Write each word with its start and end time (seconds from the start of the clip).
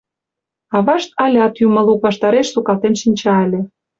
Авашт 0.77 1.09
алят 1.25 1.53
юмылук 1.67 1.99
ваштареш 2.05 2.47
сукалтен 2.53 2.93
шинча 3.01 3.33
ыле. 3.45 3.61